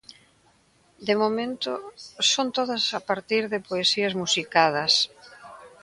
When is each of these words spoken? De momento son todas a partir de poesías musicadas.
De 1.07 1.13
momento 1.21 1.71
son 2.31 2.47
todas 2.57 2.83
a 2.99 3.01
partir 3.09 3.43
de 3.53 3.63
poesías 3.69 4.13
musicadas. 4.21 4.93